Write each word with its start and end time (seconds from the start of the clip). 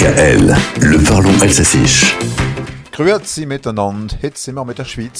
DKL, 0.00 0.56
le 0.80 1.04
parlons 1.04 1.38
alsacisch. 1.42 2.16
Grüezi 2.90 3.46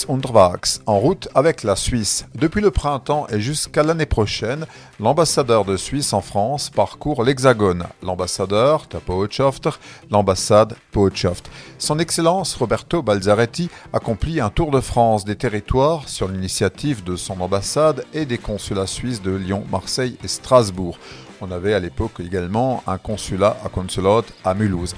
unterwegs, 0.08 0.80
en 0.86 0.98
route 0.98 1.28
avec 1.34 1.64
la 1.64 1.76
Suisse. 1.76 2.24
Depuis 2.34 2.62
le 2.62 2.70
printemps 2.70 3.26
et 3.28 3.40
jusqu'à 3.40 3.82
l'année 3.82 4.06
prochaine, 4.06 4.64
l'ambassadeur 4.98 5.66
de 5.66 5.76
Suisse 5.76 6.14
en 6.14 6.22
France 6.22 6.70
parcourt 6.70 7.24
l'Hexagone. 7.24 7.84
L'ambassadeur, 8.02 8.86
der 8.90 9.02
l'ambassade. 10.10 10.76
Son 11.78 11.98
Excellence 11.98 12.54
Roberto 12.54 13.02
Balzaretti 13.02 13.68
accomplit 13.92 14.40
un 14.40 14.48
tour 14.48 14.70
de 14.70 14.80
France 14.80 15.26
des 15.26 15.36
territoires 15.36 16.08
sur 16.08 16.26
l'initiative 16.26 17.04
de 17.04 17.16
son 17.16 17.38
ambassade 17.42 18.06
et 18.14 18.24
des 18.24 18.38
consulats 18.38 18.86
suisses 18.86 19.20
de 19.20 19.32
Lyon, 19.32 19.62
Marseille 19.70 20.16
et 20.24 20.28
Strasbourg. 20.28 20.98
On 21.42 21.50
avait 21.50 21.74
à 21.74 21.78
l'époque 21.78 22.20
également 22.20 22.82
un 22.86 22.98
consulat 22.98 23.56
à 23.64 23.68
Consulat 23.68 24.26
à 24.44 24.54
Mulhouse. 24.54 24.94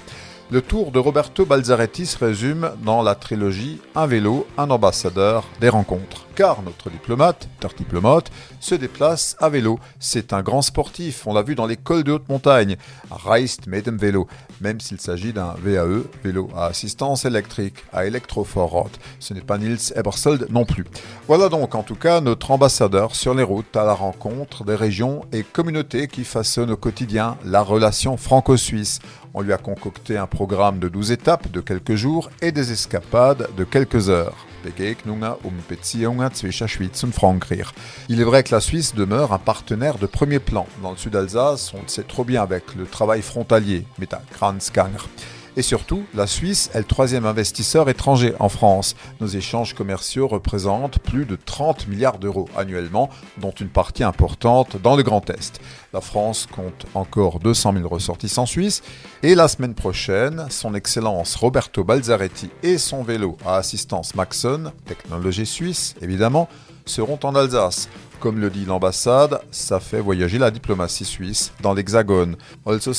Le 0.51 0.61
tour 0.61 0.91
de 0.91 0.99
Roberto 0.99 1.47
Balzaretti 1.47 2.05
se 2.05 2.19
résume 2.19 2.73
dans 2.85 3.03
la 3.03 3.15
trilogie 3.15 3.81
Un 3.95 4.07
vélo, 4.07 4.47
un 4.59 4.69
ambassadeur, 4.71 5.45
des 5.61 5.69
rencontres. 5.69 6.27
Car 6.35 6.63
notre 6.63 6.89
diplomate, 6.89 7.47
der 7.61 7.73
diplomate, 7.77 8.31
se 8.59 8.75
déplace 8.75 9.37
à 9.39 9.51
vélo. 9.51 9.79
C'est 9.99 10.33
un 10.33 10.43
grand 10.43 10.63
sportif, 10.63 11.27
on 11.27 11.35
l'a 11.35 11.43
vu 11.43 11.55
dans 11.55 11.67
l'école 11.67 12.05
de 12.05 12.13
haute 12.13 12.29
montagne. 12.29 12.77
Reist 13.11 13.67
mit 13.67 13.83
dem 13.83 13.99
Vélo, 13.99 14.27
même 14.61 14.81
s'il 14.81 14.99
s'agit 14.99 15.35
d'un 15.35 15.55
VAE, 15.63 16.05
vélo 16.25 16.49
à 16.57 16.67
assistance 16.67 17.27
électrique, 17.27 17.85
à 17.93 18.07
Elektrofahrrad. 18.07 18.91
Ce 19.19 19.35
n'est 19.35 19.43
pas 19.43 19.59
Nils 19.59 19.93
Ebersold 19.95 20.47
non 20.51 20.65
plus. 20.65 20.85
Voilà 21.29 21.51
donc 21.51 21.75
en 21.75 21.83
tout 21.83 21.97
cas 21.97 22.23
notre 22.23 22.51
ambassadeur 22.51 23.15
sur 23.15 23.35
les 23.35 23.43
routes 23.43 23.77
à 23.77 23.85
la 23.85 23.95
rencontre 23.95 24.65
des 24.65 24.75
régions 24.75 25.27
et 25.33 25.43
communautés 25.43 26.09
qui 26.09 26.25
façonnent 26.25 26.71
au 26.71 26.77
quotidien 26.77 27.37
la 27.45 27.63
relation 27.63 28.17
franco-suisse. 28.17 29.01
On 29.35 29.43
lui 29.43 29.53
a 29.53 29.59
concocté 29.59 30.17
un 30.17 30.27
programme 30.27 30.79
de 30.79 30.89
12 30.89 31.13
étapes 31.13 31.51
de 31.51 31.61
quelques 31.61 31.95
jours 31.95 32.31
et 32.41 32.53
des 32.53 32.73
escapades 32.73 33.49
de 33.57 33.65
quelques 33.65 34.09
heures. 34.09 34.47
Begegnungen 34.63 35.35
um 35.43 35.53
Beziehungen 35.69 36.33
zwischen 36.33 36.69
Schweiz 36.69 37.03
und 37.03 37.15
Frankreich. 37.15 37.67
Il 38.09 38.21
est 38.21 38.25
vrai 38.25 38.43
que 38.43 38.55
la 38.55 38.61
Suisse 38.61 38.95
demeure 38.95 39.33
un 39.33 39.39
partenaire 39.39 39.99
de 39.99 40.07
premier 40.07 40.39
plan. 40.39 40.67
Dans 40.83 40.93
le 40.93 40.97
sud 40.97 41.13
d'Alsace, 41.13 41.73
on 41.75 41.83
le 41.83 41.89
sait 41.89 42.05
trop 42.05 42.25
bien 42.25 42.43
avec 42.43 42.75
le 42.75 42.87
travail 42.87 43.23
frontalier, 43.23 43.85
mit 43.99 44.09
Kranzganger. 44.33 45.09
Et 45.57 45.63
surtout, 45.63 46.05
la 46.15 46.27
Suisse 46.27 46.71
est 46.73 46.79
le 46.79 46.85
troisième 46.85 47.27
investisseur 47.27 47.91
étranger 47.91 48.35
en 48.39 48.49
France. 48.49 48.97
Nos 49.21 49.27
échanges 49.27 49.75
commerciaux 49.75 50.27
représentent 50.27 50.99
plus 50.99 51.27
de 51.27 51.37
30 51.37 51.89
milliards 51.89 52.19
d'euros 52.19 52.49
annuellement, 52.57 53.11
dont 53.37 53.51
une 53.51 53.69
partie 53.69 54.03
importante 54.03 54.81
dans 54.83 54.97
le 54.97 55.03
Grand 55.03 55.29
Est. 55.29 55.61
La 55.93 56.01
France 56.01 56.49
compte 56.51 56.87
encore 56.95 57.39
200 57.39 57.75
000 57.75 57.89
ressortissants 57.89 58.47
suisses. 58.47 58.83
Et 59.23 59.35
la 59.35 59.47
semaine 59.47 59.75
prochaine, 59.75 60.47
son 60.49 60.75
Excellence 60.75 61.35
Roberto 61.37 61.85
Balzaretti 61.85 62.49
et 62.63 62.79
son 62.79 63.03
vélo 63.03 63.37
à 63.45 63.57
assistance 63.57 64.15
Maxon, 64.15 64.73
technologie 64.87 65.47
suisse 65.47 65.95
évidemment, 66.01 66.49
seront 66.87 67.19
en 67.25 67.35
Alsace. 67.35 67.89
Comme 68.23 68.39
le 68.39 68.51
dit 68.51 68.65
l'ambassade, 68.65 69.41
ça 69.51 69.81
fait 69.81 69.99
voyager 69.99 70.39
la 70.39 70.53
diplomatie 70.53 71.05
suisse 71.05 71.53
dans 71.61 71.75
l'Hexagone. 71.75 72.37
Also 72.65 72.93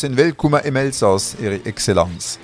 Exzellenz. 1.65 2.39